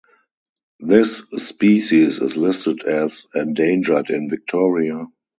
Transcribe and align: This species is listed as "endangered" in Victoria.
This 0.79 1.19
species 1.33 2.19
is 2.21 2.35
listed 2.35 2.81
as 2.85 3.27
"endangered" 3.35 4.09
in 4.09 4.29
Victoria. 4.31 5.05